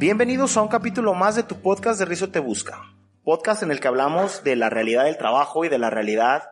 [0.00, 2.80] Bienvenidos a un capítulo más de tu podcast de Rizo Te Busca.
[3.22, 6.44] Podcast en el que hablamos de la realidad del trabajo y de la realidad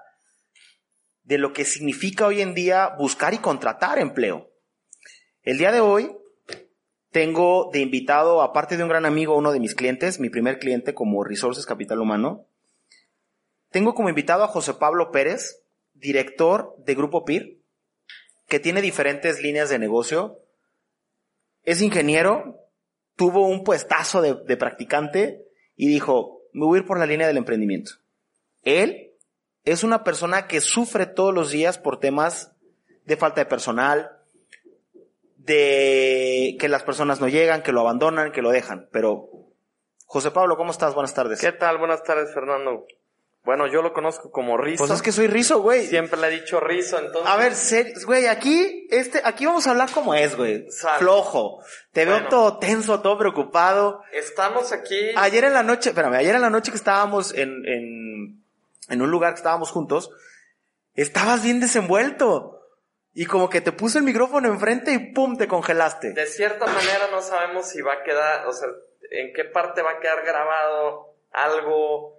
[1.23, 4.51] de lo que significa hoy en día buscar y contratar empleo.
[5.41, 6.15] El día de hoy
[7.11, 10.93] tengo de invitado, aparte de un gran amigo, uno de mis clientes, mi primer cliente
[10.93, 12.45] como Resources Capital Humano,
[13.71, 15.63] tengo como invitado a José Pablo Pérez,
[15.95, 17.63] director de Grupo PIR,
[18.47, 20.39] que tiene diferentes líneas de negocio.
[21.63, 22.58] Es ingeniero,
[23.19, 25.45] tuvo un puestazo de, practicante
[25.77, 27.91] y dijo, me voy a ir por la línea del emprendimiento.
[28.63, 29.13] Él
[29.65, 32.53] es una persona que sufre todos los días por temas
[33.05, 34.13] de falta de personal,
[35.35, 38.89] de que las personas no llegan, que lo abandonan, que lo dejan.
[38.93, 39.29] Pero,
[40.07, 40.95] José Pablo, ¿cómo estás?
[40.95, 41.41] Buenas tardes.
[41.41, 41.79] ¿Qué tal?
[41.79, 42.87] Buenas tardes, Fernando.
[43.49, 44.85] Bueno, yo lo conozco como Rizo.
[44.85, 45.87] Pues es que soy Rizo, güey.
[45.87, 47.33] Siempre le he dicho Rizo, entonces.
[47.33, 47.55] A ver,
[48.05, 50.67] güey, aquí, este, aquí vamos a hablar como es, güey.
[50.99, 51.65] Flojo.
[51.93, 54.03] Te veo todo tenso, todo preocupado.
[54.13, 55.13] Estamos aquí.
[55.17, 58.45] Ayer en la noche, espérame, ayer en la noche que estábamos en, en,
[58.91, 60.11] en un lugar que estábamos juntos,
[60.93, 62.61] estabas bien desenvuelto.
[63.15, 66.13] Y como que te puse el micrófono enfrente y pum, te congelaste.
[66.13, 68.69] De cierta manera no sabemos si va a quedar, o sea,
[69.11, 72.18] en qué parte va a quedar grabado algo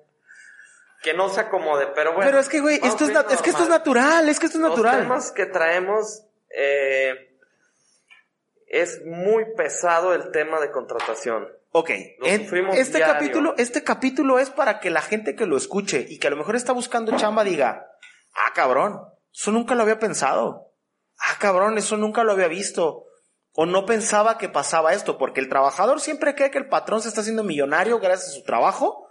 [1.02, 2.26] que no se acomode, pero bueno.
[2.30, 4.62] Pero es que, güey, esto es, es que esto es natural, es que esto es
[4.62, 5.02] Los natural.
[5.02, 6.24] temas que traemos,
[6.56, 7.36] eh,
[8.68, 11.48] es muy pesado el tema de contratación.
[11.72, 12.42] Ok, en-
[12.74, 13.14] este diario.
[13.14, 16.38] capítulo, este capítulo es para que la gente que lo escuche y que a lo
[16.38, 17.88] mejor está buscando chamba diga,
[18.34, 19.02] ah, cabrón,
[19.34, 20.72] eso nunca lo había pensado.
[21.20, 23.06] Ah, cabrón, eso nunca lo había visto.
[23.54, 27.10] O no pensaba que pasaba esto, porque el trabajador siempre cree que el patrón se
[27.10, 29.09] está haciendo millonario gracias a su trabajo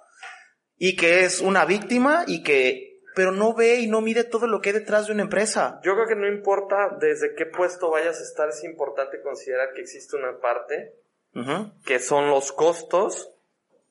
[0.79, 4.61] y que es una víctima y que, pero no ve y no mide todo lo
[4.61, 5.81] que hay detrás de una empresa.
[5.83, 9.81] Yo creo que no importa desde qué puesto vayas a estar, es importante considerar que
[9.81, 10.95] existe una parte
[11.85, 13.31] que son los costos,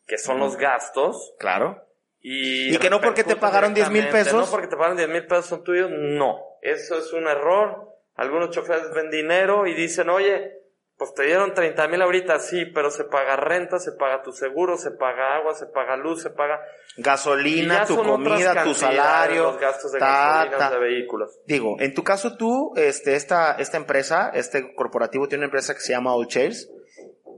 [0.05, 1.81] que son los gastos, claro.
[2.21, 2.75] y...
[2.75, 4.33] Y que no porque te pagaron 10 mil pesos.
[4.33, 6.41] No porque te pagaron 10 mil pesos son tuyos, no.
[6.61, 7.93] Eso es un error.
[8.15, 10.57] Algunos choferes ven dinero y dicen, oye,
[10.97, 14.77] pues te dieron 30 mil ahorita, sí, pero se paga renta, se paga tu seguro,
[14.77, 16.59] se paga agua, se paga luz, se paga...
[16.97, 20.71] Gasolina, tu comida, tu salario, Los gastos de ta.
[20.71, 21.39] de vehículos.
[21.45, 25.81] Digo, en tu caso tú, este, esta, esta empresa, este corporativo tiene una empresa que
[25.81, 26.67] se llama All Chairs,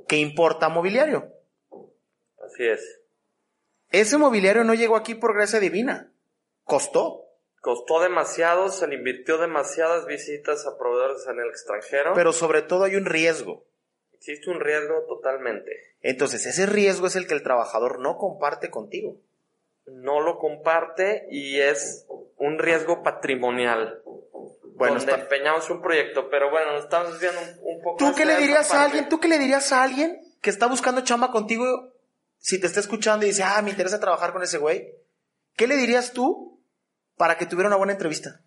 [0.08, 1.34] que importa mobiliario.
[2.42, 3.02] Así es.
[3.92, 6.14] Ese mobiliario no llegó aquí por gracia divina.
[6.64, 7.25] Costó.
[7.62, 12.14] Costó demasiado, se le invirtió demasiadas visitas a proveedores en el extranjero.
[12.16, 13.66] Pero sobre todo hay un riesgo.
[14.14, 15.72] existe un riesgo totalmente.
[16.02, 19.16] Entonces, ese riesgo es el que el trabajador no comparte contigo.
[19.86, 22.06] No lo comparte y es
[22.38, 24.02] un riesgo patrimonial.
[24.75, 27.98] Bueno, donde está- empeñamos un proyecto, pero bueno, nos estamos viendo un, un poco.
[27.98, 29.09] ¿Tú qué le dirías a alguien?
[29.09, 31.92] ¿Tú qué le dirías a alguien que está buscando chamba contigo
[32.38, 34.94] si te está escuchando y dice, ah, me interesa trabajar con ese güey?
[35.58, 36.59] ¿Qué le dirías tú
[37.19, 38.40] para que tuviera una buena entrevista?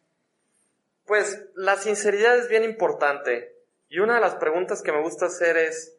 [1.05, 3.55] Pues la sinceridad es bien importante.
[3.91, 5.99] Y una de las preguntas que me gusta hacer es,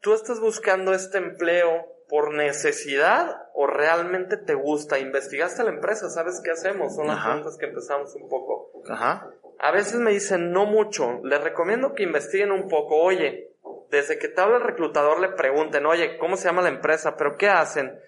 [0.00, 4.98] ¿tú estás buscando este empleo por necesidad o realmente te gusta?
[4.98, 6.08] ¿Investigaste la empresa?
[6.08, 6.96] ¿Sabes qué hacemos?
[6.96, 7.32] Son las Ajá.
[7.32, 8.72] preguntas que empezamos un poco.
[8.88, 9.28] Ajá.
[9.58, 11.20] A veces me dicen no mucho.
[11.22, 12.96] Les recomiendo que investiguen un poco.
[12.96, 13.52] Oye,
[13.90, 17.14] desde que te habla el reclutador le pregunten, oye, ¿cómo se llama la empresa?
[17.18, 18.00] ¿Pero qué hacen?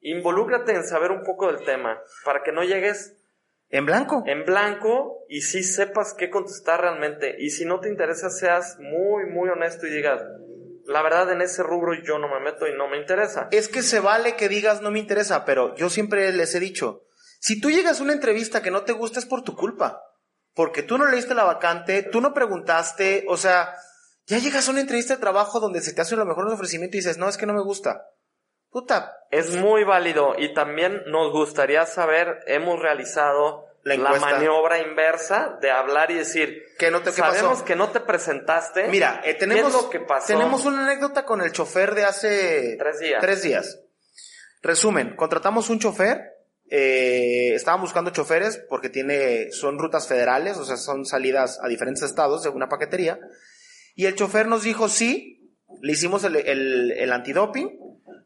[0.00, 3.17] Involúcrate en saber un poco del tema para que no llegues
[3.70, 4.22] En blanco.
[4.26, 7.36] en blanco y sí sepas qué contestar realmente.
[7.38, 10.22] Y si no te interesa, seas muy, muy honesto y digas,
[10.86, 13.48] la verdad en ese rubro yo no me meto y no me interesa.
[13.50, 17.04] Es que se vale que digas no me interesa, pero yo siempre les he dicho,
[17.40, 20.02] si tú llegas a una entrevista que no te gusta es por tu culpa,
[20.54, 23.74] porque tú no leíste la vacante, tú no preguntaste, o sea,
[24.26, 26.96] ya llegas a una entrevista de trabajo donde se te hace lo mejor un ofrecimiento
[26.96, 28.06] y dices, no, es que no me gusta.
[28.70, 35.70] Puta, Es muy válido y también nos gustaría saber, hemos realizado La maniobra inversa de
[35.70, 37.64] hablar y decir, que no te, ¿qué sabemos pasó?
[37.64, 38.88] que no te presentaste.
[38.88, 40.26] Mira, eh, ¿Qué tenemos, lo que pasó?
[40.26, 43.20] tenemos una anécdota con el chofer de hace Tres días.
[43.20, 43.80] tres días.
[44.62, 46.20] Resumen, contratamos un chofer,
[46.70, 52.02] eh, estaban buscando choferes porque tiene, son rutas federales, o sea, son salidas a diferentes
[52.02, 53.18] estados de una paquetería.
[53.94, 57.78] Y el chofer nos dijo sí, le hicimos el, el, el antidoping,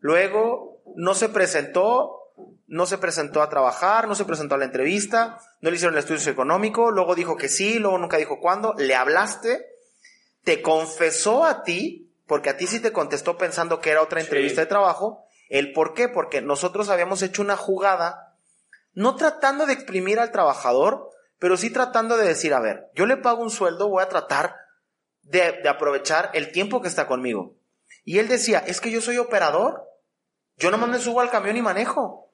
[0.02, 2.18] luego no se presentó,
[2.66, 6.00] no se presentó a trabajar, no se presentó a la entrevista, no le hicieron el
[6.00, 9.64] estudio económico, luego dijo que sí, luego nunca dijo cuándo, le hablaste,
[10.44, 14.26] te confesó a ti, porque a ti sí te contestó pensando que era otra Sí.
[14.26, 18.34] entrevista de trabajo, el por qué, porque nosotros habíamos hecho una jugada,
[18.94, 23.16] no tratando de exprimir al trabajador, pero sí tratando de decir, a ver, yo le
[23.16, 24.56] pago un sueldo, voy a tratar
[25.22, 27.54] de, de aprovechar el tiempo que está conmigo.
[28.04, 29.88] Y él decía, es que yo soy operador.
[30.62, 32.30] Yo nomás me subo al camión y manejo.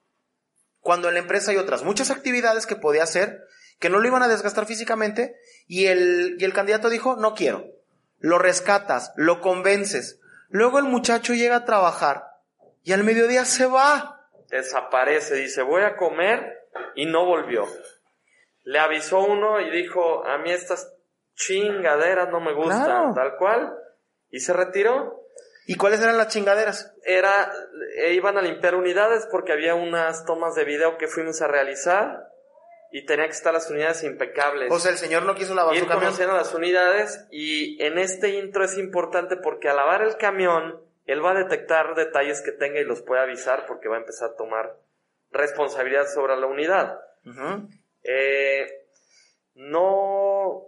[0.81, 3.43] Cuando en la empresa hay otras muchas actividades que podía hacer
[3.79, 5.35] que no lo iban a desgastar físicamente
[5.67, 7.65] y el, y el candidato dijo, no quiero.
[8.19, 10.19] Lo rescatas, lo convences.
[10.49, 12.23] Luego el muchacho llega a trabajar
[12.83, 14.29] y al mediodía se va.
[14.49, 17.65] Desaparece, dice, voy a comer y no volvió.
[18.63, 20.93] Le avisó uno y dijo, a mí estas
[21.33, 23.73] chingaderas no me gustan, tal cual.
[24.29, 25.25] Y se retiró.
[25.65, 26.93] ¿Y cuáles eran las chingaderas?
[27.03, 27.51] Era,
[27.97, 32.27] e iban a limpiar unidades porque había unas tomas de video que fuimos a realizar
[32.91, 34.71] y tenía que estar las unidades impecables.
[34.71, 36.05] O sea, el señor no quiso lavar Ir su camión.
[36.05, 41.23] conociendo las unidades y en este intro es importante porque al lavar el camión, él
[41.23, 44.35] va a detectar detalles que tenga y los puede avisar porque va a empezar a
[44.35, 44.75] tomar
[45.31, 46.99] responsabilidad sobre la unidad.
[48.03, 48.65] Eh,
[49.53, 50.63] no,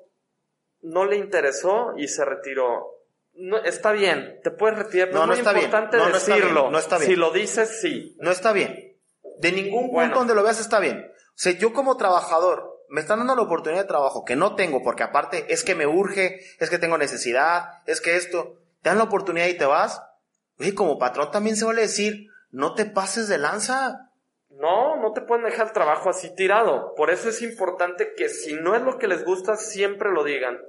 [0.81, 2.90] no le interesó y se retiró.
[3.33, 5.65] No, está bien, te puedes retirar, pero No, es muy está bien.
[5.65, 6.13] importante No, bien.
[6.13, 6.69] decirlo.
[6.69, 7.09] No está bien.
[7.09, 8.15] Si lo dices, sí.
[8.19, 8.97] No está bien.
[9.39, 10.15] De ningún punto Bueno.
[10.15, 11.07] donde lo veas está bien.
[11.09, 14.83] O sea, yo como trabajador, me están dando la oportunidad de trabajo que no tengo,
[14.83, 18.97] porque aparte es que me urge, es que tengo necesidad, es que esto, te dan
[18.97, 20.01] la oportunidad y te vas.
[20.59, 24.09] Oye, como patrón también se vale decir, no te pases de lanza.
[24.49, 26.93] No, no te pueden dejar el trabajo así tirado.
[26.95, 30.59] Por eso es importante que si no es lo que les gusta, siempre lo digan.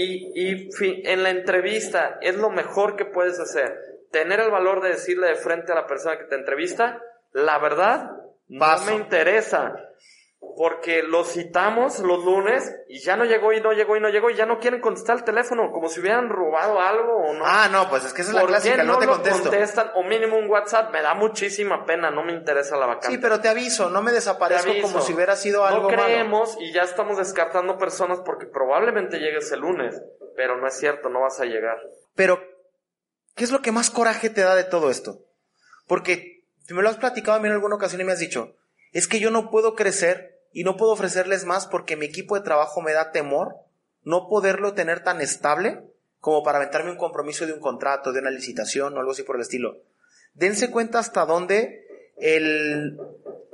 [0.00, 0.70] Y, y
[1.10, 3.76] en la entrevista es lo mejor que puedes hacer.
[4.12, 7.02] Tener el valor de decirle de frente a la persona que te entrevista,
[7.32, 8.12] la verdad,
[8.60, 8.84] Paso.
[8.84, 9.87] no me interesa.
[10.58, 14.28] Porque lo citamos los lunes y ya no llegó y no llegó y no llegó
[14.28, 17.44] y ya no quieren contestar el teléfono, como si hubieran robado algo o no.
[17.46, 19.42] Ah, no, pues es que esa es la ¿Por clásica, no, no, te lo contesto.
[19.50, 19.92] contestan?
[19.94, 23.06] O mínimo un WhatsApp, me da muchísima pena, no me interesa la vacante.
[23.14, 26.02] Sí, pero te aviso, no me desaparezco como si hubiera sido algo No malo.
[26.02, 30.02] creemos y ya estamos descartando personas porque probablemente llegues el lunes,
[30.34, 31.78] pero no es cierto, no vas a llegar.
[32.16, 32.42] Pero,
[33.36, 35.20] ¿qué es lo que más coraje te da de todo esto?
[35.86, 38.56] Porque me lo has platicado a mí en alguna ocasión y me has dicho,
[38.92, 42.44] es que yo no puedo crecer y no puedo ofrecerles más porque mi equipo de
[42.44, 43.56] trabajo me da temor
[44.04, 45.82] no poderlo tener tan estable
[46.20, 49.36] como para aventarme un compromiso de un contrato, de una licitación o algo así por
[49.36, 49.78] el estilo.
[50.34, 51.86] Dense cuenta hasta dónde
[52.16, 52.98] el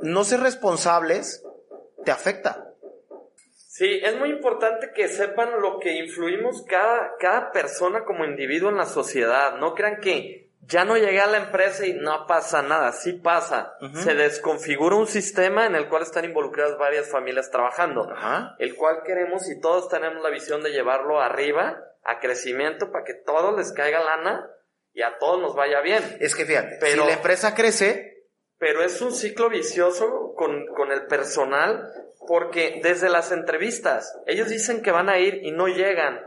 [0.00, 1.42] no ser responsables
[2.04, 2.70] te afecta.
[3.74, 8.76] Sí, es muy importante que sepan lo que influimos cada, cada persona como individuo en
[8.76, 9.58] la sociedad.
[9.58, 12.92] No crean que ya no llegué a la empresa y no pasa nada.
[12.92, 13.74] Sí pasa.
[13.94, 18.08] Se desconfigura un sistema en el cual están involucradas varias familias trabajando.
[18.58, 23.14] El cual queremos y todos tenemos la visión de llevarlo arriba a crecimiento para que
[23.14, 24.48] todos les caiga lana
[24.92, 26.02] y a todos nos vaya bien.
[26.20, 28.12] Es que fíjate, Pero- si la empresa crece,
[28.58, 31.90] Pero es un ciclo vicioso con, con el personal
[32.26, 36.20] porque desde las entrevistas ellos dicen que van a ir y no llegan.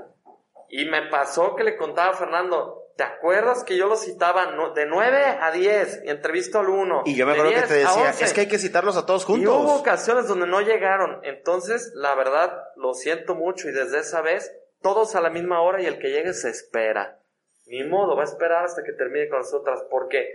[0.69, 4.86] Y me pasó que le contaba a Fernando, ¿te acuerdas que yo lo citaba de
[4.86, 7.04] 9 a 10 y entrevisto al 1?
[7.06, 8.26] y yo me acuerdo que 10 te decía, 11?
[8.26, 9.56] es que hay que citarlos a todos Y juntos.
[9.56, 11.20] hubo ocasiones donde no llegaron.
[11.24, 14.52] Entonces, la verdad, lo siento mucho y desde esa vez,
[14.82, 17.20] todos a la misma hora y el que llegue se espera.
[17.68, 20.28] Ni modo, va a esperar hasta que termine con nosotras porque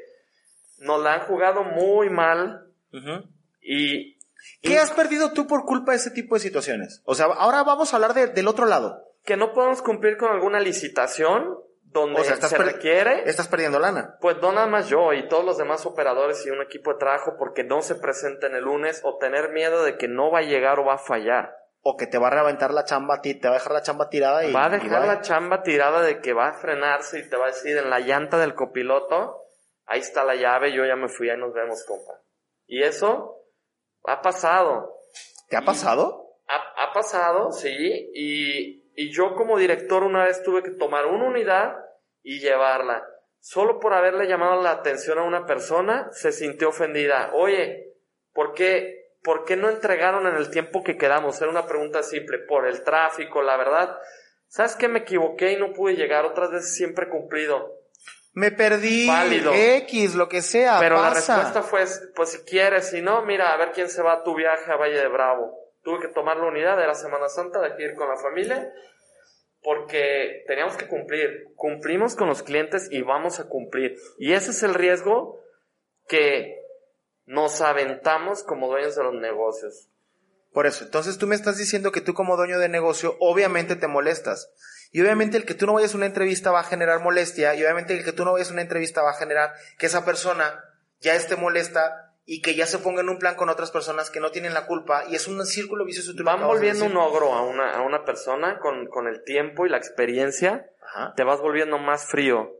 [0.78, 2.66] nos la han jugado muy mal
[3.60, 4.18] y...
[4.60, 7.00] ¿Qué has perdido tú por culpa de ese tipo de situaciones?
[7.04, 9.04] O sea, ahora vamos a hablar de- del otro lado.
[9.24, 11.58] Que no podemos cumplir con alguna licitación
[11.92, 14.16] donde O sea, estás se requiere, Estás perdiendo lana.
[14.20, 17.34] pues no nada más yo y todos los demás operadores y un equipo de trabajo
[17.38, 20.78] porque no se presenten el lunes o tener miedo de que no va a llegar
[20.78, 21.54] o va a fallar.
[21.82, 23.82] O que te va a reventar la chamba, a ti, te va a dejar la
[23.82, 24.52] chamba tirada y...
[24.52, 27.48] va a dejar la chamba tirada de que va a frenarse y te va a
[27.48, 29.42] decir en la llanta del copiloto,
[29.86, 32.12] ahí está la llave, yo ya me fui, ahí nos vemos, compa.
[32.66, 33.36] Y eso
[34.04, 34.96] ha pasado.
[35.48, 36.36] ¿Te ha pasado?
[36.46, 37.68] Ha, ha pasado, sí,
[38.14, 41.74] y, y yo como director una vez tuve que tomar una unidad
[42.22, 43.06] y llevarla.
[43.40, 47.30] Solo por haberle llamado la atención a una persona, se sintió ofendida.
[47.34, 47.94] Oye,
[48.32, 51.40] ¿por qué, ¿por qué no entregaron en el tiempo que quedamos?
[51.40, 53.98] Era una pregunta simple, por el tráfico, la verdad.
[54.46, 56.24] ¿Sabes que me equivoqué y no pude llegar?
[56.24, 57.80] Otras veces siempre cumplido.
[58.34, 59.08] Me perdí.
[59.08, 59.52] Válido.
[59.52, 60.78] X, lo que sea.
[60.78, 64.14] Pero la respuesta fue, pues si quieres, si no, mira, a ver quién se va
[64.14, 65.58] a tu viaje a Valle de Bravo.
[65.82, 68.72] Tuve que tomar la unidad de la Semana Santa de aquí ir con la familia
[69.62, 71.48] porque teníamos que cumplir.
[71.54, 73.96] Cumplimos con los clientes y vamos a cumplir.
[74.18, 75.40] Y ese es el riesgo
[76.08, 76.60] que
[77.24, 79.88] nos aventamos como dueños de los negocios.
[80.52, 83.86] Por eso, entonces tú me estás diciendo que tú como dueño de negocio, obviamente te
[83.86, 84.50] molestas.
[84.90, 87.54] Y obviamente el que tú no vayas a una entrevista va a generar molestia.
[87.54, 90.04] Y obviamente el que tú no vayas a una entrevista va a generar que esa
[90.04, 90.62] persona
[91.00, 94.20] ya esté molesta y que ya se ponga en un plan con otras personas que
[94.20, 95.04] no tienen la culpa.
[95.08, 96.12] Y es un círculo vicioso.
[96.24, 99.78] Van volviendo un ogro a una, a una persona con, con el tiempo y la
[99.78, 100.66] experiencia.
[100.82, 101.14] Ajá.
[101.16, 102.50] Te vas volviendo más frío.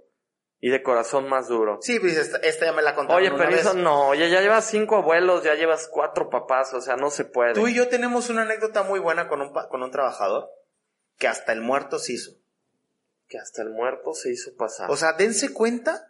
[0.65, 1.79] y de corazón más duro.
[1.81, 3.61] Sí, pues esta, esta ya me la contaron Oye, una pero vez.
[3.63, 7.25] eso no, oye, ya llevas cinco abuelos, ya llevas cuatro papás, o sea, no se
[7.25, 7.55] puede.
[7.55, 10.49] Tú y yo tenemos una anécdota muy buena con un, con un trabajador
[11.19, 12.31] que hasta el muerto se hizo.
[13.29, 14.89] Que hasta el muerto se hizo pasar.
[14.91, 16.07] O sea, dense cuenta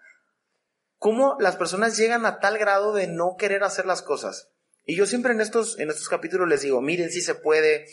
[1.02, 4.52] cómo las personas llegan a tal grado de no querer hacer las cosas.
[4.84, 7.86] Y yo siempre en estos, en estos capítulos les digo, miren si se puede,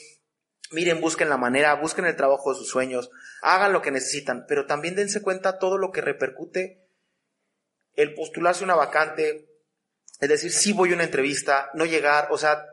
[0.69, 3.09] miren, busquen la manera, busquen el trabajo de sus sueños,
[3.41, 6.87] hagan lo que necesitan, pero también dense cuenta todo lo que repercute
[7.95, 9.49] el postularse una vacante,
[10.19, 12.63] es decir, si voy a una entrevista, no llegar, o sea,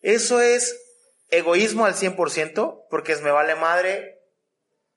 [0.00, 0.80] eso es
[1.28, 4.22] egoísmo al 100%, porque es me vale madre,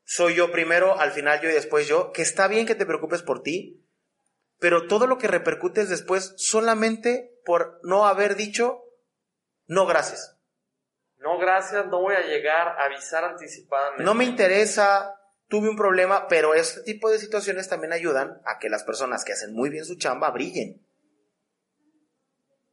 [0.06, 3.24] soy yo primero, al final yo y después yo, que está bien que te preocupes
[3.24, 3.81] por ti,
[4.62, 8.84] pero todo lo que repercutes después solamente por no haber dicho
[9.66, 10.38] no gracias.
[11.18, 14.04] no, gracias, no voy a llegar a avisar anticipadamente.
[14.04, 15.16] No me interesa,
[15.48, 19.34] tuve un problema, pero este tipo de situaciones también ayudan a que las personas que
[19.34, 20.86] hacen muy bien su chamba brillen.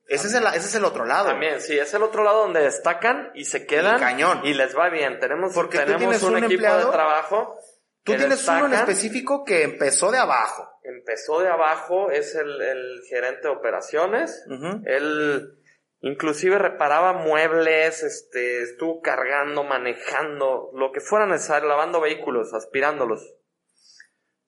[0.06, 1.28] Ese es el, ese es el otro lado.
[1.28, 4.40] También, sí, es el otro lado donde destacan y se quedan Y cañón.
[4.44, 5.20] y les va bien.
[5.20, 7.58] Tenemos, Porque tú tenemos tienes un, un equipo empleado, de trabajo.
[8.08, 10.68] Tú que tienes uno en específico que empezó de abajo.
[10.82, 14.44] Empezó de abajo, es el, el gerente de operaciones.
[14.84, 15.58] Él
[16.00, 23.34] inclusive reparaba muebles, este, estuvo cargando, manejando, lo que fuera necesario, lavando vehículos, aspirándolos.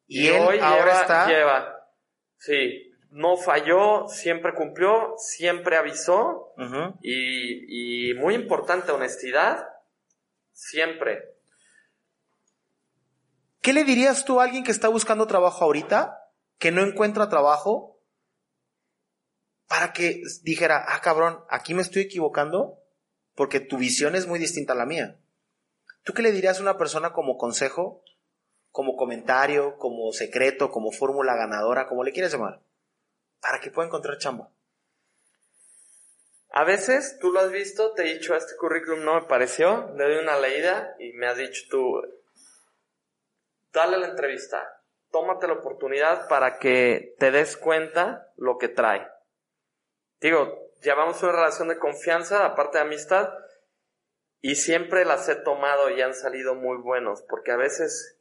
[0.07, 1.29] Y, él ahora lleva, está.
[1.29, 1.87] lleva,
[2.39, 6.53] sí, no falló, siempre cumplió, siempre avisó
[7.03, 9.69] y muy importante, honestidad,
[10.53, 11.40] siempre.
[13.61, 16.19] ¿Qué le dirías tú a alguien que está buscando trabajo ahorita,
[16.59, 18.01] que no encuentra trabajo,
[19.69, 22.79] para que dijera, ah, cabrón, aquí me estoy equivocando
[23.35, 25.21] porque tu visión es muy distinta a la mía?
[26.03, 28.03] ¿Tú qué le dirías a una persona como consejo,
[28.71, 32.63] como comentario, como secreto, como fórmula ganadora, como le quieras llamar,
[33.41, 34.51] para que pueda encontrar chamba?
[36.53, 40.05] A veces, tú lo has visto, te he dicho, este currículum no me pareció, le
[40.05, 42.03] doy una leída y me has dicho tú,
[43.73, 49.07] dale la entrevista, tómate la oportunidad para que te des cuenta lo que trae.
[50.21, 53.31] Digo, llevamos una relación de confianza, aparte de amistad,
[54.43, 58.20] y siempre las he tomado y han salido muy buenos, porque a veces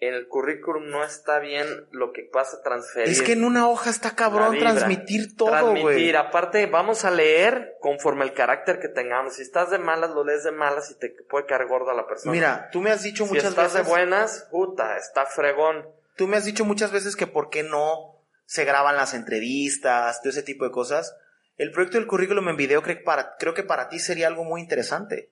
[0.00, 3.10] en el currículum no está bien lo que vas a transferir.
[3.10, 4.72] Es que en una hoja está cabrón vibra.
[4.72, 6.16] transmitir todo, Transmitir, güey.
[6.16, 9.34] aparte vamos a leer conforme el carácter que tengamos.
[9.34, 12.32] Si estás de malas, lo lees de malas y te puede caer gorda la persona.
[12.32, 13.86] Mira, tú me has dicho si muchas estás veces...
[13.86, 15.86] de buenas, puta, está fregón.
[16.16, 18.16] Tú me has dicho muchas veces que por qué no
[18.46, 21.14] se graban las entrevistas, todo ese tipo de cosas.
[21.56, 24.44] El proyecto del currículum en video creo que para, creo que para ti sería algo
[24.44, 25.30] muy interesante.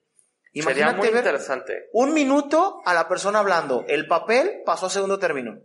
[0.53, 1.89] Sería Imagínate muy ver interesante.
[1.93, 3.85] un minuto a la persona hablando.
[3.89, 5.61] El papel pasó a segundo término.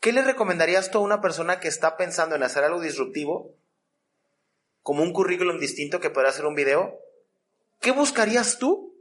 [0.00, 3.54] ¿Qué le recomendarías tú a una persona que está pensando en hacer algo disruptivo?
[4.82, 6.98] Como un currículum distinto que pueda hacer un video.
[7.80, 8.96] ¿Qué buscarías tú?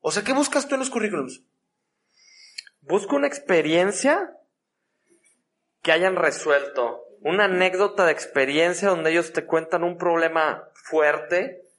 [0.00, 1.42] O sea, ¿qué buscas tú en los currículums?
[2.80, 4.36] Busco una experiencia
[5.82, 7.04] que hayan resuelto.
[7.22, 11.69] Una anécdota de experiencia donde ellos te cuentan un problema fuerte.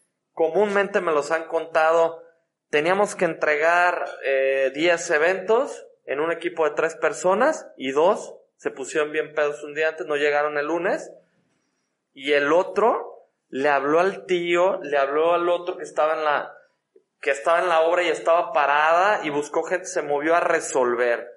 [0.42, 2.24] Comúnmente me los han contado.
[2.72, 8.72] Teníamos que entregar eh, 10 eventos en un equipo de tres personas y dos se
[8.72, 11.12] pusieron bien pedos un día antes, no llegaron el lunes.
[12.16, 16.58] Y el otro le habló al tío, le habló al otro que estaba en la,
[17.20, 21.31] que estaba en la obra y estaba parada y buscó gente, se movió a resolver.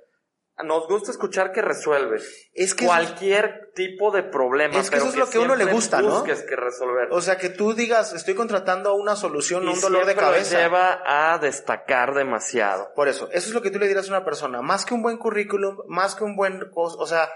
[0.63, 2.49] Nos gusta escuchar que resuelves.
[2.55, 4.79] Es que es- cualquier tipo de problema.
[4.79, 6.23] Es que pero eso es lo que a uno le gusta, ¿no?
[6.23, 7.09] que resolver.
[7.11, 10.59] O sea, que tú digas, estoy contratando una solución, y un dolor de cabeza.
[10.59, 12.93] lleva a destacar demasiado.
[12.95, 14.63] Por eso, eso es lo que tú le dirás a una persona.
[14.63, 17.29] Más que un buen currículum, más que un buen, o sea,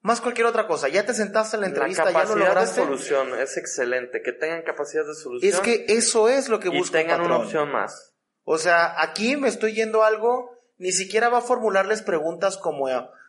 [0.00, 0.88] más cualquier otra cosa.
[0.88, 2.80] Ya te sentaste en la entrevista, la ya lo capacidad de lograste.
[2.80, 4.22] solución es excelente.
[4.22, 7.20] Que tengan capacidad de solución Es que eso es lo que y busca un tengan
[7.20, 8.14] una opción más.
[8.42, 12.86] O sea, aquí me estoy yendo a algo, ni siquiera va a formularles preguntas como,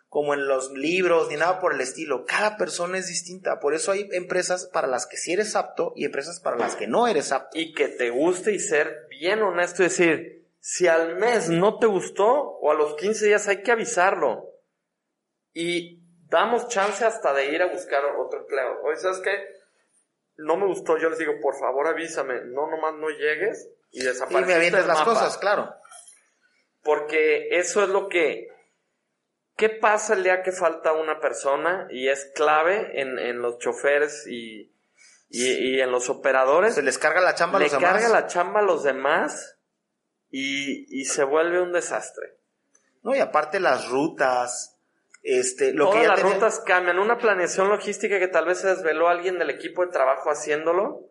[0.10, 2.25] como en los libros, ni nada por el estilo.
[2.25, 3.60] Cada persona es distinta.
[3.60, 6.88] Por eso hay empresas para las que sí eres apto y empresas para las que
[6.88, 7.58] no eres apto.
[7.58, 11.88] y que te guste y ser bien honesto y decir, si al mes no te
[11.88, 14.46] gustó o a los 15 días hay que avisarlo.
[15.54, 18.82] Y damos chance hasta de ir a buscar otro empleo.
[18.84, 19.32] Oye, ¿sabes qué?
[20.38, 24.04] No me gustó, yo les digo, por favor avísame, no nomás no llegues y Y
[24.04, 25.13] desapareces me avientas las mapa.
[25.13, 25.74] cosas, claro.
[26.88, 28.48] Porque eso es lo que...
[29.58, 31.88] ¿Qué pasa el día que falta una persona?
[31.91, 34.72] Y es clave en, en los choferes y,
[35.29, 36.75] y, y en los operadores.
[36.75, 37.91] Se les carga la chamba a los demás.
[37.91, 39.58] carga la chamba a los demás
[40.32, 42.36] y, y se vuelve un desastre.
[43.03, 44.77] No, y aparte las rutas,
[45.24, 47.00] Este, lo Todas que las tenía- rutas cambian.
[47.00, 51.01] Una planeación logística que tal vez se desveló alguien del equipo de trabajo haciéndolo.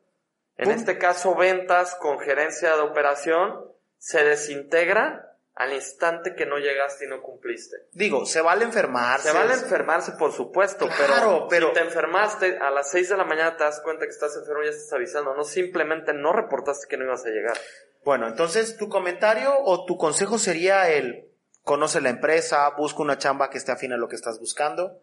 [0.57, 0.75] En Pum.
[0.79, 3.61] este caso, ventas con gerencia de operación
[3.99, 5.26] se desintegra
[5.57, 7.77] al instante que no llegaste y no cumpliste.
[7.93, 9.29] Digo, se vale enfermarse.
[9.29, 13.17] Se vale enfermarse, por supuesto, Claro, pero, pero- si te enfermaste, a las 6 de
[13.17, 15.35] la mañana te das cuenta que estás enfermo y ya estás avisando.
[15.35, 17.57] No simplemente no reportaste que no ibas a llegar.
[18.05, 21.27] Bueno, entonces tu comentario o tu consejo sería el
[21.63, 25.01] conoce la empresa, busca una chamba que esté afín a lo que estás buscando.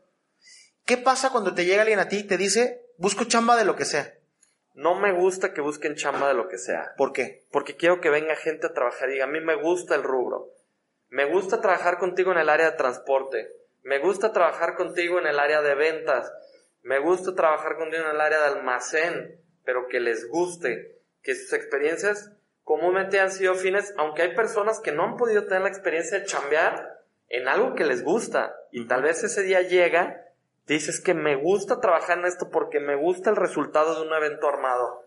[0.86, 3.76] ¿Qué pasa cuando te llega alguien a ti y te dice, busco chamba de lo
[3.76, 4.14] que sea?
[4.74, 6.94] No me gusta que busquen chamba de lo que sea.
[6.98, 7.44] ¿Por qué?
[7.54, 10.50] porque quiero que venga gente a trabajar y diga, a mí me gusta el rubro.
[11.10, 13.52] Me gusta trabajar contigo en el área de transporte.
[13.84, 16.34] Me gusta trabajar contigo en el área de ventas.
[16.82, 21.54] Me gusta trabajar contigo en el área de almacén, pero que les guste, que sus
[21.54, 22.32] experiencias
[22.64, 26.26] comúnmente han sido fines, aunque hay personas que no han podido tener la experiencia de
[26.26, 28.56] chambear en algo que les gusta.
[28.72, 30.23] Y tal vez ese día llega,
[30.66, 34.48] dices que me gusta trabajar en esto porque me gusta el resultado de un evento
[34.48, 35.04] armado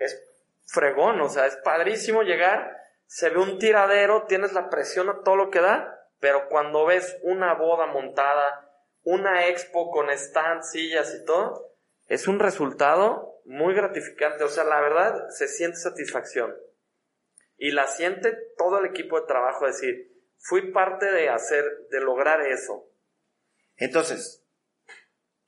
[0.00, 0.26] es
[0.66, 5.36] fregón, o sea, es padrísimo llegar, se ve un tiradero, tienes la presión a todo
[5.36, 8.68] lo que da, pero cuando ves una boda montada,
[9.02, 11.74] una expo con stand, sillas y todo,
[12.06, 16.56] es un resultado muy gratificante, o sea, la verdad se siente satisfacción.
[17.56, 22.40] Y la siente todo el equipo de trabajo, decir, fui parte de hacer, de lograr
[22.40, 22.88] eso.
[23.76, 24.39] Entonces,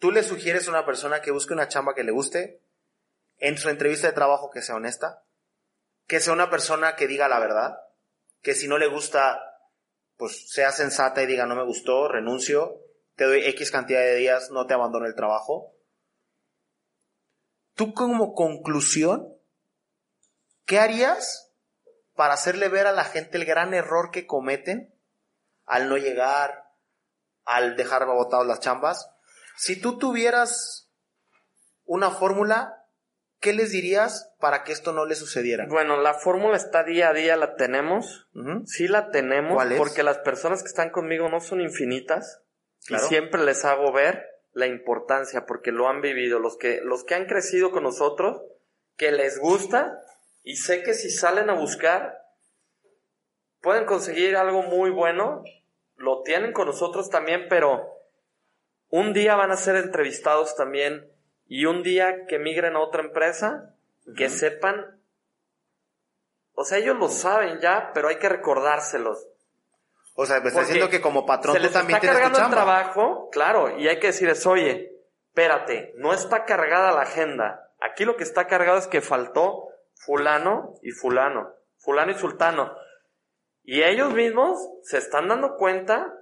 [0.03, 2.61] tú le sugieres a una persona que busque una chamba que le guste,
[3.37, 5.23] en su entrevista de trabajo que sea honesta,
[6.09, 7.79] que sea una persona que diga la verdad,
[8.41, 9.41] que si no le gusta,
[10.17, 12.81] pues sea sensata y diga no me gustó, renuncio,
[13.15, 15.73] te doy X cantidad de días, no te abandono el trabajo.
[17.75, 19.33] Tú como conclusión,
[20.65, 21.55] ¿qué harías
[22.15, 24.99] para hacerle ver a la gente el gran error que cometen
[25.65, 26.73] al no llegar,
[27.45, 29.12] al dejar botadas las chambas?
[29.57, 30.91] Si tú tuvieras
[31.85, 32.85] una fórmula,
[33.41, 35.67] ¿qué les dirías para que esto no le sucediera?
[35.69, 38.29] Bueno, la fórmula está día a día, la tenemos.
[38.67, 39.79] Sí la tenemos, ¿Cuál es?
[39.79, 42.41] porque las personas que están conmigo no son infinitas
[42.87, 43.05] Claro.
[43.05, 46.39] y siempre les hago ver la importancia porque lo han vivido.
[46.41, 48.43] Los que, los que han crecido con nosotros,
[48.97, 49.99] que les gusta
[50.43, 52.19] y sé que si salen a buscar
[53.61, 55.45] pueden conseguir algo muy bueno,
[55.95, 57.87] lo tienen con nosotros también, pero
[58.93, 61.11] un día van a ser entrevistados también
[61.49, 63.75] y un día que migren a otra empresa,
[64.17, 65.03] que sepan
[66.55, 69.27] o sea, ellos lo saben ya, pero hay que recordárselos.
[70.15, 72.21] O sea, me estás Porque diciendo que como patrón se tú les también está tienes
[72.21, 74.93] cargando el trabajo, claro, y hay que decirles, oye,
[75.29, 77.71] espérate, no está cargada la agenda.
[77.81, 82.77] Aquí lo que está cargado es que faltó fulano y fulano, fulano y sultano.
[83.65, 86.13] Y ellos mismos se están dando cuenta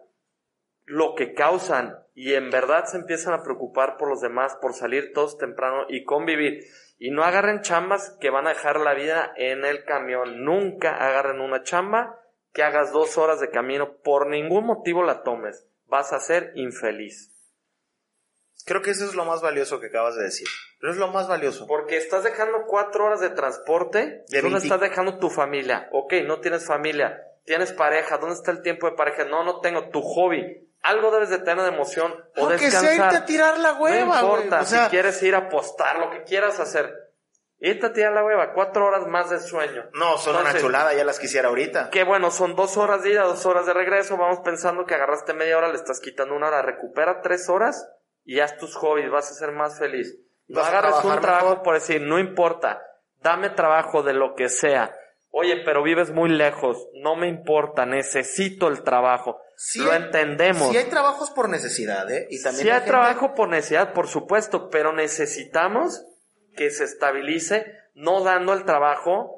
[0.84, 5.12] lo que causan y en verdad se empiezan a preocupar por los demás, por salir
[5.12, 6.64] todos temprano y convivir.
[6.98, 10.44] Y no agarren chambas que van a dejar la vida en el camión.
[10.44, 12.20] Nunca agarren una chamba
[12.52, 13.96] que hagas dos horas de camino.
[14.02, 15.66] Por ningún motivo la tomes.
[15.86, 17.30] Vas a ser infeliz.
[18.66, 20.46] Creo que eso es lo más valioso que acabas de decir.
[20.78, 21.66] Pero es lo más valioso.
[21.66, 24.24] Porque estás dejando cuatro horas de transporte.
[24.28, 24.58] De ¿Dónde 20.
[24.58, 25.88] estás dejando tu familia?
[25.92, 27.22] Ok, no tienes familia.
[27.44, 28.18] Tienes pareja.
[28.18, 29.24] ¿Dónde está el tiempo de pareja?
[29.24, 29.88] No, no tengo.
[29.88, 30.69] Tu hobby.
[30.82, 33.06] Algo debes de tener de emoción o Aunque sea descansar.
[33.12, 34.60] irte a tirar la hueva, no importa.
[34.60, 36.94] O sea, si quieres ir a apostar, lo que quieras hacer.
[37.58, 38.54] Irte a tirar la hueva.
[38.54, 39.84] Cuatro horas más de sueño.
[39.92, 41.90] no, son una Entonces, chulada, ya las quisiera ahorita.
[41.90, 44.16] Que bueno, son dos horas de ida, dos horas de regreso.
[44.16, 46.62] Vamos pensando que agarraste media hora, le estás quitando una hora.
[46.62, 47.86] Recupera tres horas
[48.24, 50.16] y haz tus hobbies, vas a ser más feliz.
[50.48, 51.62] No Vas a agarres un trabajo mejor.
[51.62, 52.82] por decir, no importa,
[53.20, 54.96] dame trabajo de lo que sea.
[55.30, 59.38] Oye, pero vives muy lejos, no me importa, necesito el trabajo.
[59.62, 60.70] Sí lo entendemos.
[60.70, 62.26] Sí hay trabajos por necesidad, ¿eh?
[62.30, 66.02] Y también Sí hay gente- trabajo por necesidad, por supuesto, pero necesitamos
[66.56, 69.36] que se estabilice, no dando el trabajo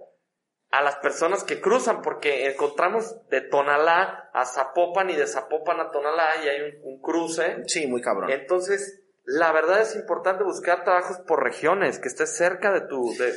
[0.70, 5.90] a las personas que cruzan, porque encontramos de Tonalá a Zapopan y de Zapopan a
[5.90, 7.56] Tonalá y hay un, un cruce.
[7.66, 8.30] Sí, muy cabrón.
[8.30, 13.34] Entonces, la verdad es importante buscar trabajos por regiones, que estés cerca de tu, de,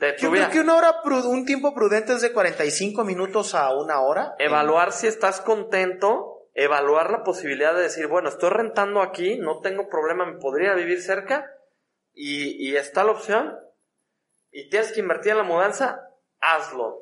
[0.00, 0.48] de tu Yo vida.
[0.48, 4.34] creo que una hora, un tiempo prudente es de 45 minutos a una hora.
[4.38, 9.88] Evaluar si estás contento, evaluar la posibilidad de decir, bueno, estoy rentando aquí, no tengo
[9.88, 11.50] problema, me podría vivir cerca
[12.12, 13.58] y, y está la opción
[14.50, 16.08] y tienes que invertir en la mudanza,
[16.40, 16.98] hazlo.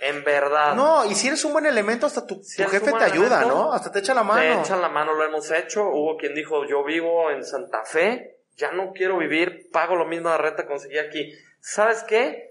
[0.00, 0.74] En verdad.
[0.76, 3.48] No, y si eres un buen elemento, hasta tu, Si tu jefe te ayuda, elemento,
[3.48, 3.72] ¿no?
[3.72, 4.40] Hasta te echa la mano.
[4.40, 5.82] Te echan la mano, lo hemos hecho.
[5.88, 10.30] Hubo quien dijo, yo vivo en Santa Fe, ya no quiero vivir, pago lo mismo
[10.30, 11.32] de renta que conseguí aquí.
[11.70, 12.50] ¿Sabes qué?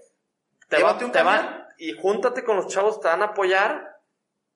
[0.68, 3.96] Te, va- te van y júntate con los chavos, te van a apoyar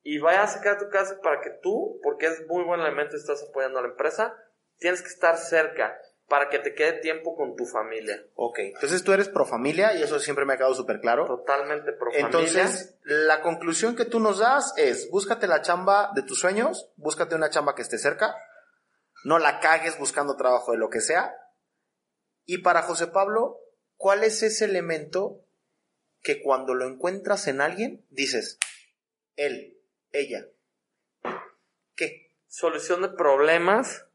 [0.03, 3.42] y vaya a sacar tu casa para que tú, porque es muy buen elemento estás
[3.48, 4.37] apoyando a la empresa,
[4.79, 5.96] tienes que estar cerca
[6.29, 8.22] para que te quede tiempo con tu familia.
[8.37, 11.27] Ok, entonces tú eres pro familia y eso siempre me ha quedado súper claro.
[11.27, 12.27] Totalmente pro familia.
[12.27, 17.35] Entonces, la conclusión que tú nos das es, búscate la chamba de tus sueños, búscate
[17.35, 18.35] una chamba que esté cerca,
[19.25, 21.35] no la cagues buscando trabajo de lo que sea.
[22.44, 23.59] Y para José Pablo,
[24.03, 25.45] ¿cuál es ese elemento
[26.23, 28.59] que cuando lo encuentras en alguien dices,
[29.37, 29.79] él,
[30.11, 30.45] ella,
[31.95, 32.33] ¿qué?
[32.49, 34.07] Solución de problemas.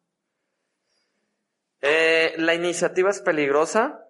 [1.81, 4.03] Eh, la iniciativa es peligrosa.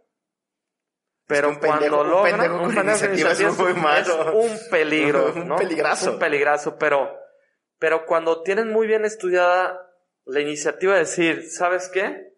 [1.28, 4.44] Pero un pendejo- cuando un logra pendejo con pendejo iniciativa es muy malo.
[4.44, 5.56] es un peligro, Un ¿no?
[5.58, 6.08] peligrazo.
[6.08, 7.16] Es un peligrazo, pero,
[7.78, 9.80] pero cuando tienes muy bien estudiada
[10.26, 12.34] la iniciativa de decir, ¿sabes qué?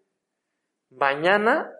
[0.90, 1.72] Mañana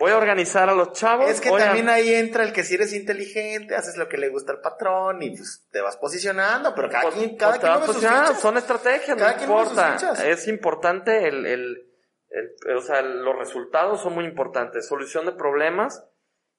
[0.00, 1.30] voy a organizar a los chavos.
[1.30, 4.28] Es que a- también ahí entra el que si eres inteligente, haces lo que le
[4.30, 8.36] gusta al patrón y pues te vas posicionando, pero cada Pues, quien, cada pues, quien.
[8.40, 9.96] Son estrategias, Cada no quien importa.
[10.26, 11.88] Es importante el, el,
[12.30, 14.86] el- o sea, los resultados son muy importantes.
[14.88, 16.04] Solución de problemas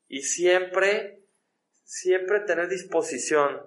[0.08, 1.24] y siempre,
[1.84, 3.62] siempre tener disposición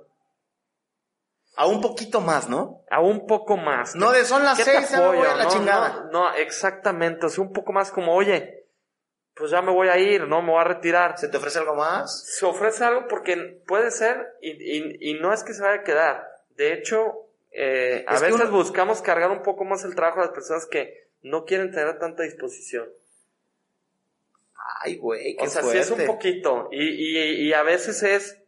[1.57, 2.85] A un poquito más, ¿no?
[2.91, 3.95] a un poco más.
[3.97, 5.31] No de son las ¿Qué te seis, voy apoyo?
[5.31, 5.89] a la No, chingada.
[6.13, 7.27] No, no, exactamente.
[7.27, 8.56] O sea, un poco más como, oye,
[9.37, 10.41] pues ya me voy a ir, ¿no?
[10.43, 11.19] Me voy a retirar.
[11.19, 12.25] ¿Se te ofrece algo más?
[12.25, 15.85] Se ofrece algo porque puede ser y, y, y no es que se vaya a
[15.85, 16.27] quedar.
[16.57, 20.33] De hecho, eh, a veces uno- buscamos cargar un poco más el trabajo a las
[20.35, 22.89] personas que no quieren tener tanta disposición.
[24.83, 26.69] Ay, güey, qué O sea, sí es un poquito.
[26.73, 27.19] Y, y,
[27.49, 28.39] y a veces es,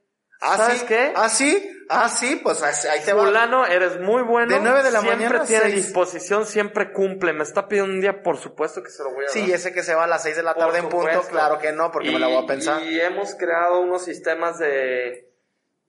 [0.41, 0.87] ¿Ah, ¿sabes sí?
[0.87, 1.13] qué?
[1.17, 1.75] ¿Ah, sí?
[1.91, 3.25] Ah, sí, pues ahí te va.
[3.25, 4.53] fulano, eres muy bueno.
[4.55, 5.75] De nueve de la siempre mañana a tiene seis.
[5.75, 7.33] disposición, siempre cumple.
[7.33, 9.31] Me está pidiendo un día, por supuesto que se lo voy a dar.
[9.31, 11.59] Sí, ese que se va a las seis de la Por tarde en punto, claro
[11.59, 12.83] que no, porque me la voy a pensar.
[12.83, 15.31] Y hemos creado unos sistemas de,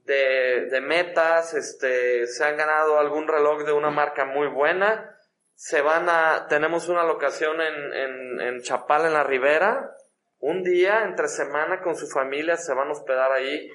[0.06, 5.18] de, de metas, este, se han ganado algún reloj de una marca muy buena.
[5.54, 9.92] Se van a, tenemos una locación en, en, en Chapal, en la Ribera.
[10.40, 13.70] Un día, entre semana, con su familia, se van a hospedar ahí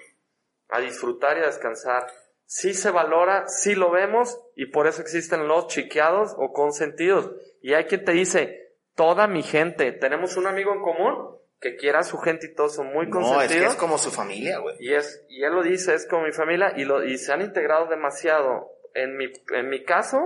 [0.75, 2.07] a disfrutar y a descansar.
[2.47, 7.31] Sí se valora, sí lo vemos, y por eso existen los chiqueados o consentidos.
[7.63, 12.01] Y hay quien te dice, toda mi gente, tenemos un amigo en común que quiera
[12.01, 13.65] a su gente y todos son muy No, es consentidos.
[13.65, 14.77] que es como su familia, güey.
[14.79, 17.41] Y es, y él lo dice, es como mi familia, y lo, y se han
[17.41, 18.71] integrado demasiado.
[18.93, 20.19] En mi, en mi caso,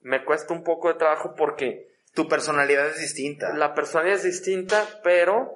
[0.00, 3.54] me cuesta un poco de trabajo porque Tu personalidad es distinta.
[3.54, 5.52] la personalidad es distinta, pero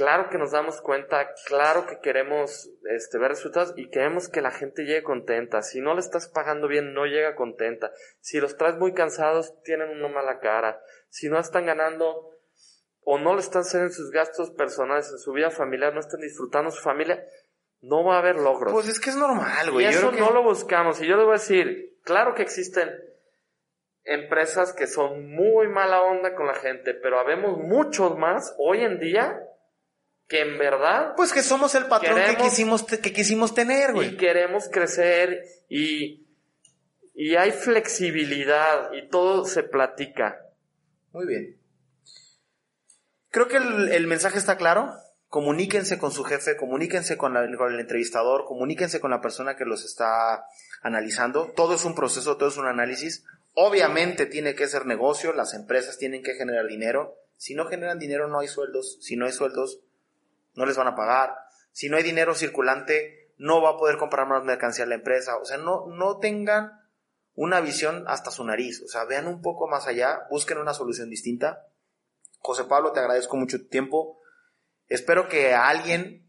[0.00, 4.50] claro que nos damos cuenta, claro que queremos este, ver resultados y queremos que la
[4.50, 5.60] gente llegue contenta.
[5.60, 7.92] Si no le estás pagando bien, no llega contenta.
[8.20, 10.80] Si los traes muy cansados, tienen una mala cara.
[11.10, 12.30] Si no están ganando
[13.02, 16.70] o no le están haciendo sus gastos personales, en su vida familiar, no están disfrutando
[16.70, 17.22] su familia,
[17.82, 18.72] no va a haber logros.
[18.72, 19.84] Pues es que es normal, Y güey.
[19.84, 20.98] Yo eso que- no lo buscamos.
[21.02, 22.88] Y yo le voy a decir, claro que existen
[24.04, 28.98] empresas que son muy mala onda con la gente, pero habemos muchos más hoy en
[28.98, 29.46] día
[30.30, 34.16] que en verdad Pues que somos el patrón que quisimos, que quisimos tener, y güey.
[34.16, 36.24] queremos crecer y,
[37.14, 40.40] y hay flexibilidad y todo se platica.
[41.12, 41.58] Muy bien.
[43.30, 44.92] Creo que el, el mensaje está claro.
[45.28, 49.64] Comuníquense con su jefe, comuníquense con, la- con el entrevistador, comuníquense con la persona que
[49.64, 50.44] los está
[50.82, 51.52] analizando.
[51.54, 53.24] Todo es un proceso, todo es un análisis.
[53.54, 57.16] Obviamente tiene que ser negocio, las empresas tienen que generar dinero.
[57.36, 59.80] Si no generan dinero no hay sueldos, si no hay sueldos
[60.54, 61.36] no les van a pagar.
[61.72, 65.36] Si no hay dinero circulante no va a poder comprar más mercancía la empresa.
[65.38, 66.78] O sea, no, no tengan
[67.34, 68.82] una visión hasta su nariz.
[68.82, 71.66] O sea, vean un poco más allá, busquen una solución distinta.
[72.40, 74.20] José Pablo, te agradezco mucho tu tiempo.
[74.88, 76.26] Espero que alguien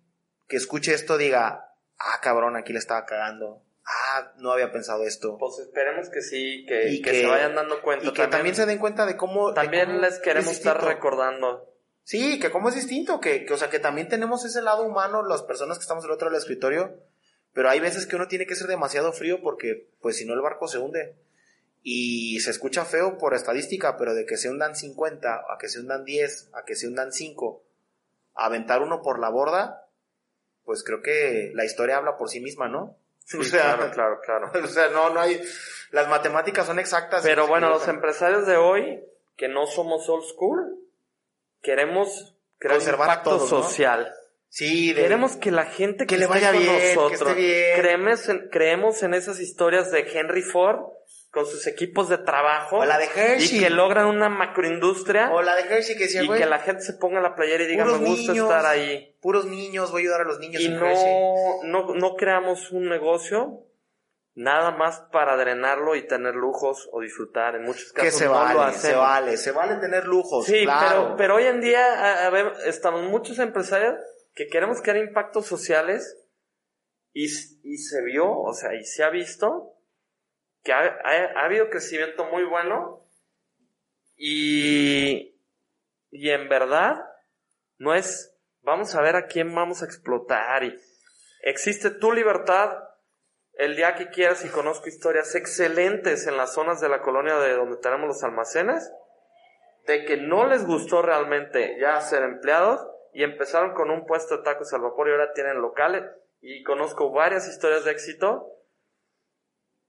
[0.47, 3.61] que escuche esto diga, ah, cabrón, aquí le estaba cagando.
[3.85, 5.37] Ah, no había pensado esto.
[5.37, 8.05] Pues esperemos que sí, que, Y que que- se vayan dando cuenta.
[8.05, 9.49] Y que también, se den cuenta de cómo...
[9.49, 11.70] de también cómo les queremos es estar recordando.
[12.03, 15.23] Sí, que cómo es distinto, que, que, o sea, que también tenemos ese lado humano,
[15.23, 16.97] las personas que estamos del otro lado del escritorio,
[17.53, 20.41] pero hay veces que uno tiene que ser demasiado frío porque, pues, si no el
[20.41, 21.15] barco se hunde.
[21.83, 25.79] Y se escucha feo por estadística, pero de que se hundan 50, a que se
[25.79, 27.63] hundan 10, a que se hundan 5,
[28.35, 29.87] a aventar uno por la borda,
[30.63, 32.97] pues creo que la historia habla por sí misma, ¿no?
[33.25, 34.51] Sí, o sea, claro, claro, claro.
[34.63, 35.41] o sea, no, no hay,
[35.91, 37.23] las matemáticas son exactas.
[37.23, 39.03] Pero bueno, los empresarios de hoy,
[39.35, 40.80] que no somos old school,
[41.61, 43.63] queremos crear Conservar impacto todos, ¿no?
[43.63, 44.11] social.
[44.49, 47.79] Sí, de- Queremos que la gente Que le esté vaya bien, que nosotros, esté bien.
[47.79, 50.79] Creemos, en, creemos en esas historias de Henry Ford
[51.31, 53.59] con sus equipos de trabajo O la de Hershey.
[53.59, 56.59] y que logran una macroindustria O la de Hershey que decía, y güey, que la
[56.59, 60.01] gente se ponga la playera y diga me gusta niños, estar ahí Puros niños, voy
[60.01, 61.13] a ayudar a los niños y en Hershey.
[61.63, 63.63] no, no no creamos un negocio
[64.33, 67.55] nada más para drenarlo y tener lujos o disfrutar.
[67.55, 68.97] En muchos casos que se no vale, lo se hacemos.
[69.01, 70.45] vale, se vale tener lujos.
[70.45, 71.03] Sí, claro.
[71.03, 73.95] pero, pero hoy en día a- a ver, estamos muchos empresarios
[74.33, 76.17] que queremos crear impactos sociales
[77.13, 79.73] y, y se vio, o sea, y se ha visto
[80.63, 83.05] que ha, ha- ha habido crecimiento muy bueno
[84.15, 85.35] y,
[86.11, 87.03] y en verdad
[87.77, 90.79] no es, vamos a ver a quién vamos a explotar y
[91.43, 92.77] existe tu libertad
[93.53, 97.53] el día que quieras y conozco historias excelentes en las zonas de la colonia de
[97.53, 98.91] donde tenemos los almacenes
[99.87, 104.43] de que no les gustó realmente ya ser empleados y empezaron con un puesto de
[104.43, 106.03] tacos al vapor y ahora tienen locales
[106.39, 108.47] y conozco varias historias de éxito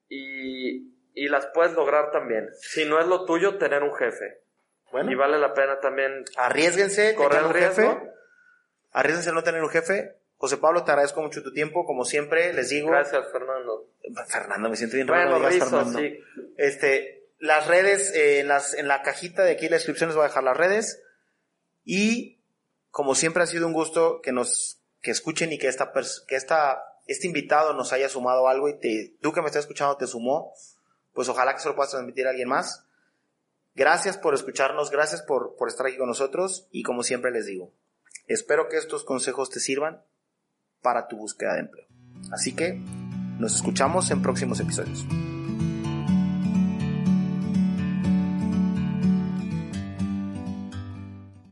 [0.08, 2.48] y, y las puedes lograr también.
[2.60, 4.42] Si no es lo tuyo, tener un jefe.
[4.90, 7.94] Bueno, Y vale la pena también arriesguense, correr un riesgo.
[7.94, 8.10] jefe.
[8.90, 10.18] Arriesguense a no tener un jefe.
[10.42, 11.86] José Pablo, te agradezco mucho tu tiempo.
[11.86, 12.90] Como siempre, les digo.
[12.90, 13.86] Gracias, Fernando.
[14.26, 15.38] Fernando, me siento bien raro.
[15.38, 16.00] Bueno, Rizo, Fernando.
[16.00, 16.18] sí.
[16.56, 20.16] Este, las redes, eh, en, las, en la cajita de aquí en la descripción les
[20.16, 21.00] voy a dejar las redes.
[21.84, 22.40] Y
[22.90, 25.92] como siempre ha sido un gusto que nos, que escuchen y que esta,
[26.26, 29.96] que esta, este invitado nos haya sumado algo y te, tú que me estás escuchando
[29.96, 30.52] te sumó.
[31.12, 32.84] Pues ojalá que se lo puedas transmitir a alguien más.
[33.76, 37.72] Gracias por escucharnos, gracias por, por estar aquí con nosotros y como siempre les digo,
[38.26, 40.02] espero que estos consejos te sirvan
[40.82, 41.86] para tu búsqueda de empleo.
[42.30, 42.80] Así que
[43.38, 45.06] nos escuchamos en próximos episodios.